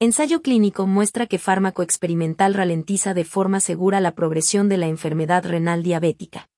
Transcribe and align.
Ensayo 0.00 0.42
clínico 0.42 0.86
muestra 0.86 1.26
que 1.26 1.40
fármaco 1.40 1.82
experimental 1.82 2.54
ralentiza 2.54 3.14
de 3.14 3.24
forma 3.24 3.58
segura 3.58 4.00
la 4.00 4.14
progresión 4.14 4.68
de 4.68 4.76
la 4.76 4.86
enfermedad 4.86 5.44
renal 5.44 5.82
diabética. 5.82 6.48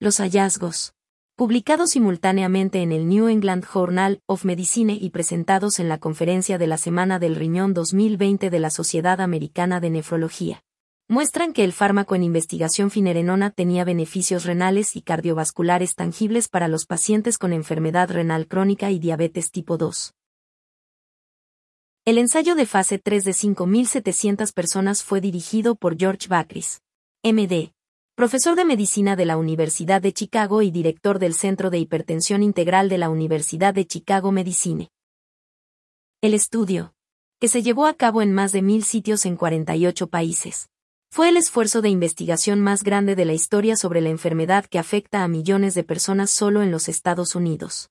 Los 0.00 0.18
hallazgos. 0.18 0.94
Publicados 1.36 1.90
simultáneamente 1.90 2.82
en 2.82 2.90
el 2.90 3.08
New 3.08 3.28
England 3.28 3.64
Journal 3.64 4.22
of 4.26 4.44
Medicine 4.44 4.98
y 5.00 5.10
presentados 5.10 5.78
en 5.78 5.88
la 5.88 5.98
conferencia 5.98 6.58
de 6.58 6.66
la 6.66 6.78
Semana 6.78 7.20
del 7.20 7.36
Riñón 7.36 7.74
2020 7.74 8.50
de 8.50 8.58
la 8.58 8.70
Sociedad 8.70 9.20
Americana 9.20 9.78
de 9.78 9.90
Nefrología 9.90 10.64
muestran 11.06 11.52
que 11.52 11.62
el 11.62 11.72
fármaco 11.72 12.16
en 12.16 12.24
investigación 12.24 12.90
finerenona 12.90 13.52
tenía 13.52 13.84
beneficios 13.84 14.46
renales 14.46 14.96
y 14.96 15.02
cardiovasculares 15.02 15.94
tangibles 15.94 16.48
para 16.48 16.66
los 16.66 16.86
pacientes 16.86 17.38
con 17.38 17.52
enfermedad 17.52 18.10
renal 18.10 18.48
crónica 18.48 18.90
y 18.90 18.98
diabetes 18.98 19.52
tipo 19.52 19.76
2. 19.76 20.12
El 22.08 22.18
ensayo 22.18 22.54
de 22.54 22.66
fase 22.66 23.00
3 23.00 23.24
de 23.24 23.32
5.700 23.32 24.52
personas 24.52 25.02
fue 25.02 25.20
dirigido 25.20 25.74
por 25.74 25.98
George 25.98 26.28
Bakris, 26.28 26.80
MD, 27.24 27.72
profesor 28.14 28.54
de 28.54 28.64
medicina 28.64 29.16
de 29.16 29.24
la 29.24 29.36
Universidad 29.36 30.00
de 30.00 30.12
Chicago 30.12 30.62
y 30.62 30.70
director 30.70 31.18
del 31.18 31.34
Centro 31.34 31.68
de 31.68 31.78
Hipertensión 31.78 32.44
Integral 32.44 32.88
de 32.88 32.98
la 32.98 33.10
Universidad 33.10 33.74
de 33.74 33.88
Chicago 33.88 34.30
Medicine. 34.30 34.88
El 36.20 36.34
estudio, 36.34 36.94
que 37.40 37.48
se 37.48 37.64
llevó 37.64 37.86
a 37.86 37.94
cabo 37.94 38.22
en 38.22 38.32
más 38.32 38.52
de 38.52 38.62
mil 38.62 38.84
sitios 38.84 39.26
en 39.26 39.34
48 39.34 40.06
países, 40.06 40.68
fue 41.10 41.28
el 41.28 41.36
esfuerzo 41.36 41.82
de 41.82 41.88
investigación 41.88 42.60
más 42.60 42.84
grande 42.84 43.16
de 43.16 43.24
la 43.24 43.32
historia 43.32 43.74
sobre 43.74 44.00
la 44.00 44.10
enfermedad 44.10 44.66
que 44.66 44.78
afecta 44.78 45.24
a 45.24 45.28
millones 45.28 45.74
de 45.74 45.82
personas 45.82 46.30
solo 46.30 46.62
en 46.62 46.70
los 46.70 46.88
Estados 46.88 47.34
Unidos. 47.34 47.90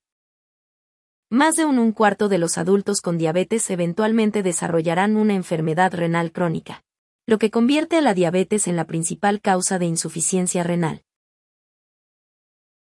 Más 1.36 1.58
de 1.58 1.66
un, 1.66 1.80
un 1.80 1.92
cuarto 1.92 2.30
de 2.30 2.38
los 2.38 2.58
adultos 2.58 3.02
con 3.02 3.18
diabetes 3.18 3.70
eventualmente 3.70 4.42
desarrollarán 4.42 5.18
una 5.18 5.34
enfermedad 5.34 5.94
renal 5.94 6.32
crónica, 6.32 6.82
lo 7.28 7.40
que 7.40 7.52
convierte 7.52 7.98
a 7.98 8.02
la 8.02 8.14
diabetes 8.14 8.70
en 8.70 8.78
la 8.78 8.86
principal 8.86 9.42
causa 9.42 9.78
de 9.78 9.86
insuficiencia 9.86 10.64
renal. 10.64 11.04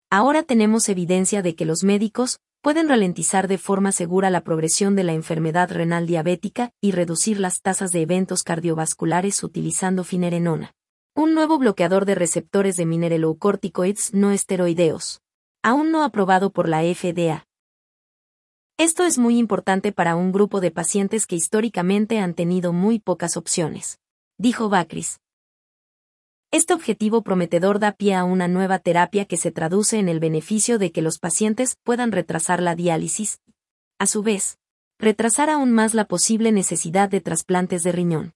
Ahora 0.09 0.41
tenemos 0.41 0.87
evidencia 0.87 1.41
de 1.41 1.53
que 1.57 1.65
los 1.65 1.83
médicos 1.83 2.39
pueden 2.61 2.87
ralentizar 2.87 3.49
de 3.49 3.57
forma 3.57 3.91
segura 3.91 4.29
la 4.29 4.39
progresión 4.39 4.95
de 4.95 5.03
la 5.03 5.11
enfermedad 5.11 5.69
renal 5.69 6.07
diabética 6.07 6.71
y 6.79 6.91
reducir 6.91 7.41
las 7.41 7.61
tasas 7.61 7.91
de 7.91 8.03
eventos 8.03 8.43
cardiovasculares 8.43 9.43
utilizando 9.43 10.05
finerenona, 10.05 10.71
un 11.13 11.33
nuevo 11.33 11.57
bloqueador 11.57 12.05
de 12.05 12.15
receptores 12.15 12.77
de 12.77 12.85
mineralocorticoides 12.85 14.13
no 14.13 14.31
esteroideos, 14.31 15.19
aún 15.61 15.91
no 15.91 16.05
aprobado 16.05 16.51
por 16.51 16.69
la 16.69 16.83
FDA. 16.83 17.44
Esto 18.77 19.05
es 19.05 19.17
muy 19.17 19.37
importante 19.37 19.93
para 19.93 20.17
un 20.17 20.33
grupo 20.33 20.59
de 20.59 20.69
pacientes 20.69 21.27
que 21.27 21.37
históricamente 21.37 22.19
han 22.19 22.33
tenido 22.33 22.73
muy 22.73 22.99
pocas 22.99 23.37
opciones, 23.37 24.01
dijo 24.37 24.67
Bakris. 24.67 25.21
Este 26.51 26.73
objetivo 26.73 27.21
prometedor 27.21 27.79
da 27.79 27.93
pie 27.93 28.15
a 28.15 28.25
una 28.25 28.49
nueva 28.49 28.79
terapia 28.79 29.23
que 29.23 29.37
se 29.37 29.51
traduce 29.51 29.97
en 29.97 30.09
el 30.09 30.19
beneficio 30.19 30.77
de 30.77 30.91
que 30.91 31.01
los 31.01 31.19
pacientes 31.19 31.77
puedan 31.83 32.11
retrasar 32.11 32.61
la 32.61 32.75
diálisis, 32.75 33.39
a 33.97 34.07
su 34.07 34.23
vez, 34.23 34.59
retrasar 34.99 35.49
aún 35.49 35.71
más 35.71 35.93
la 35.93 36.03
posible 36.03 36.51
necesidad 36.51 37.07
de 37.07 37.21
trasplantes 37.21 37.81
de 37.81 37.93
riñón. 37.93 38.33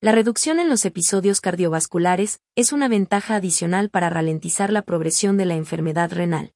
La 0.00 0.12
reducción 0.12 0.60
en 0.60 0.68
los 0.68 0.84
episodios 0.84 1.40
cardiovasculares 1.40 2.40
es 2.54 2.72
una 2.72 2.86
ventaja 2.86 3.34
adicional 3.34 3.90
para 3.90 4.08
ralentizar 4.08 4.70
la 4.72 4.82
progresión 4.82 5.36
de 5.36 5.46
la 5.46 5.56
enfermedad 5.56 6.12
renal 6.12 6.54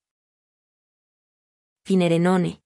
finerenone, 1.85 2.63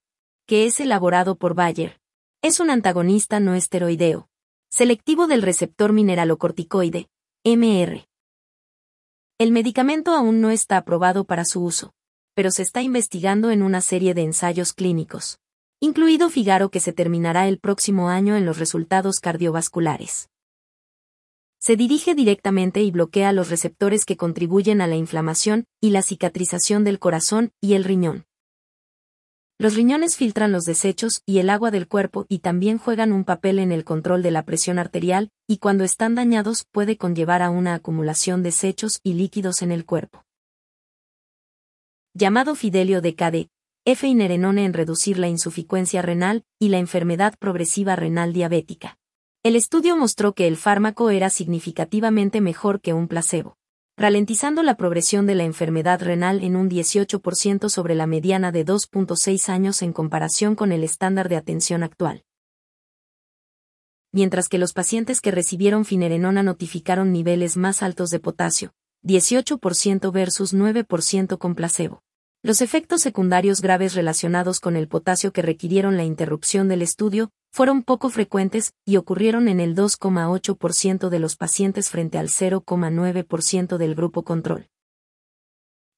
que 0.47 0.67
es 0.67 0.79
elaborado 0.79 1.37
por 1.37 1.55
Bayer. 1.55 2.01
Es 2.41 2.61
un 2.61 2.71
antagonista 2.71 3.41
no 3.41 3.55
esteroideo, 3.55 4.29
selectivo 4.71 5.27
del 5.27 5.43
receptor 5.43 5.93
mineralocorticoide, 5.93 7.09
MR. 7.45 8.07
El 9.39 9.51
medicamento 9.51 10.12
aún 10.12 10.41
no 10.41 10.51
está 10.51 10.77
aprobado 10.77 11.25
para 11.25 11.45
su 11.45 11.65
uso, 11.65 11.93
pero 12.34 12.53
se 12.53 12.62
está 12.62 12.81
investigando 12.83 13.51
en 13.51 13.62
una 13.62 13.81
serie 13.81 14.15
de 14.15 14.23
ensayos 14.23 14.73
clínicos, 14.73 15.41
incluido 15.81 16.31
Figaro 16.31 16.71
que 16.71 16.78
se 16.78 16.93
terminará 16.93 17.49
el 17.49 17.59
próximo 17.59 18.09
año 18.09 18.37
en 18.37 18.47
los 18.47 18.59
resultados 18.59 19.19
cardiovasculares. 19.19 20.28
Se 21.61 21.75
dirige 21.75 22.15
directamente 22.15 22.83
y 22.83 22.93
bloquea 22.93 23.33
los 23.33 23.51
receptores 23.51 24.05
que 24.05 24.17
contribuyen 24.17 24.81
a 24.81 24.87
la 24.87 24.95
inflamación 24.95 25.65
y 25.81 25.91
la 25.91 26.03
cicatrización 26.03 26.84
del 26.84 27.01
corazón 27.01 27.51
y 27.61 27.75
el 27.75 27.83
riñón. 27.83 28.28
Los 29.61 29.75
riñones 29.75 30.17
filtran 30.17 30.53
los 30.53 30.65
desechos 30.65 31.23
y 31.27 31.41
el 31.41 31.51
agua 31.51 31.73
del 31.73 31.89
cuerpo 31.89 32.27
y 32.29 32.39
también 32.39 32.79
juegan 32.79 33.13
un 33.13 33.25
papel 33.25 33.59
en 33.59 33.73
el 33.73 33.83
control 33.83 34.23
de 34.23 34.31
la 34.31 34.45
presión 34.45 34.79
arterial, 34.79 35.33
y 35.49 35.59
cuando 35.59 35.83
están 35.83 36.15
dañados 36.15 36.65
puede 36.71 36.97
conllevar 36.97 37.43
a 37.43 37.51
una 37.51 37.75
acumulación 37.75 38.45
de 38.45 38.51
desechos 38.51 39.01
y 39.03 39.15
líquidos 39.15 39.63
en 39.63 39.73
el 39.73 39.85
cuerpo. 39.85 40.25
Llamado 42.15 42.55
Fidelio 42.55 43.01
de 43.01 43.17
KD, 43.17 43.51
F. 43.85 44.07
inerenone 44.07 44.65
en 44.65 44.75
reducir 44.75 45.19
la 45.19 45.27
insuficiencia 45.27 46.03
renal 46.03 46.45
y 46.61 46.69
la 46.69 46.79
enfermedad 46.79 47.35
progresiva 47.37 47.97
renal 47.97 48.33
diabética. 48.33 48.97
El 49.43 49.57
estudio 49.57 49.97
mostró 49.97 50.35
que 50.35 50.47
el 50.47 50.57
fármaco 50.57 51.11
era 51.11 51.31
significativamente 51.31 52.41
mejor 52.41 52.81
que 52.81 52.93
un 52.93 53.09
placebo 53.09 53.58
ralentizando 53.98 54.62
la 54.62 54.76
progresión 54.76 55.26
de 55.26 55.34
la 55.34 55.42
enfermedad 55.42 56.00
renal 56.00 56.44
en 56.44 56.54
un 56.54 56.70
18% 56.70 57.69
sobre 57.69 57.97
la 57.97 58.06
mediana 58.06 58.53
de 58.53 58.64
2.6 58.64 59.48
años 59.48 59.82
en 59.82 59.92
comparación 59.92 60.54
con 60.54 60.70
el 60.70 60.84
estándar 60.84 61.28
de 61.28 61.34
atención 61.34 61.82
actual. 61.82 62.22
Mientras 64.12 64.48
que 64.48 64.59
los 64.59 64.72
pacientes 64.72 65.20
que 65.20 65.32
recibieron 65.32 65.84
finerenona 65.84 66.44
notificaron 66.44 67.12
niveles 67.12 67.56
más 67.56 67.82
altos 67.82 68.10
de 68.10 68.20
potasio, 68.20 68.72
18% 69.03 70.12
versus 70.12 70.54
9% 70.54 71.36
con 71.36 71.56
placebo. 71.56 72.03
Los 72.41 72.62
efectos 72.62 73.00
secundarios 73.00 73.60
graves 73.60 73.94
relacionados 73.94 74.60
con 74.60 74.76
el 74.76 74.86
potasio 74.86 75.32
que 75.32 75.42
requirieron 75.42 75.97
la 75.97 76.04
interrupción 76.04 76.69
del 76.69 76.82
estudio 76.82 77.32
fueron 77.50 77.82
poco 77.82 78.10
frecuentes 78.10 78.75
y 78.84 78.97
ocurrieron 78.97 79.48
en 79.48 79.60
el 79.60 79.75
2,8% 79.75 81.09
de 81.09 81.19
los 81.19 81.36
pacientes 81.36 81.91
frente 81.91 82.19
al 82.19 82.28
0,9% 82.28 83.76
del 83.76 83.94
grupo 83.94 84.22
control. 84.22 84.69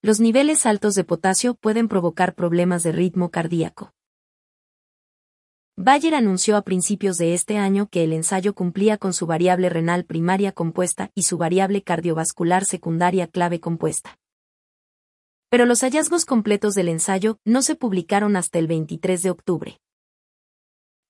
Los 0.02 0.18
niveles 0.18 0.64
altos 0.64 0.94
de 0.94 1.04
potasio 1.04 1.54
pueden 1.54 1.86
provocar 1.86 2.34
problemas 2.34 2.82
de 2.82 2.92
ritmo 2.92 3.30
cardíaco. 3.30 3.92
Bayer 5.76 6.14
anunció 6.14 6.56
a 6.56 6.62
principios 6.62 7.16
de 7.16 7.32
este 7.32 7.56
año 7.56 7.86
que 7.86 8.04
el 8.04 8.12
ensayo 8.12 8.54
cumplía 8.54 8.98
con 8.98 9.14
su 9.14 9.26
variable 9.26 9.68
renal 9.68 10.04
primaria 10.04 10.52
compuesta 10.52 11.10
y 11.14 11.22
su 11.22 11.38
variable 11.38 11.82
cardiovascular 11.82 12.64
secundaria 12.64 13.26
clave 13.26 13.60
compuesta. 13.60 14.18
Pero 15.48 15.66
los 15.66 15.80
hallazgos 15.80 16.26
completos 16.26 16.74
del 16.74 16.88
ensayo 16.88 17.38
no 17.44 17.62
se 17.62 17.76
publicaron 17.76 18.36
hasta 18.36 18.58
el 18.58 18.68
23 18.68 19.22
de 19.22 19.30
octubre. 19.30 19.80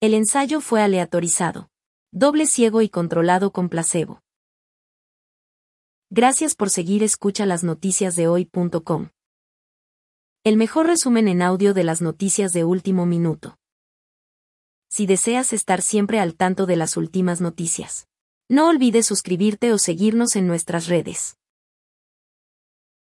El 0.03 0.15
ensayo 0.15 0.62
fue 0.62 0.81
aleatorizado, 0.81 1.69
doble 2.11 2.47
ciego 2.47 2.81
y 2.81 2.88
controlado 2.88 3.53
con 3.53 3.69
placebo. 3.69 4.22
Gracias 6.09 6.55
por 6.55 6.71
seguir 6.71 7.03
escucha 7.03 7.44
las 7.44 7.65
noticias 7.65 8.16
de 8.16 8.27
hoy.com. 8.27 9.11
El 10.43 10.56
mejor 10.56 10.87
resumen 10.87 11.28
en 11.28 11.43
audio 11.43 11.75
de 11.75 11.84
las 11.84 12.00
noticias 12.00 12.55
de 12.55 12.65
último 12.65 13.05
minuto. 13.05 13.59
Si 14.88 15.05
deseas 15.05 15.53
estar 15.53 15.83
siempre 15.83 16.19
al 16.19 16.34
tanto 16.34 16.65
de 16.65 16.77
las 16.77 16.97
últimas 16.97 17.43
noticias, 17.43 18.09
no 18.49 18.69
olvides 18.69 19.05
suscribirte 19.05 19.71
o 19.71 19.77
seguirnos 19.77 20.34
en 20.34 20.47
nuestras 20.47 20.87
redes. 20.87 21.37